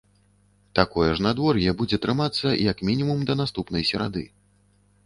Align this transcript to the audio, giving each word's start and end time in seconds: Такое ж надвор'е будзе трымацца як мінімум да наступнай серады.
Такое 0.79 1.09
ж 1.19 1.25
надвор'е 1.25 1.75
будзе 1.83 2.01
трымацца 2.07 2.55
як 2.71 2.77
мінімум 2.89 3.19
да 3.31 3.41
наступнай 3.45 3.91
серады. 3.93 4.27